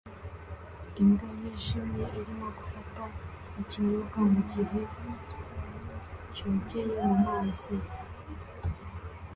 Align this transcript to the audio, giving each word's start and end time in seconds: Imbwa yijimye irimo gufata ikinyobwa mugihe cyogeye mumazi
Imbwa 1.01 1.29
yijimye 1.39 2.05
irimo 2.19 2.47
gufata 2.57 3.03
ikinyobwa 3.61 4.19
mugihe 4.31 4.81
cyogeye 6.33 6.97
mumazi 7.07 7.75